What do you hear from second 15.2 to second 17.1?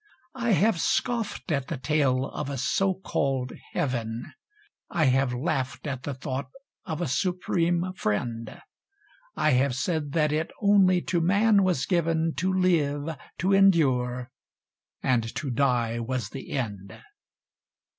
to die was the end.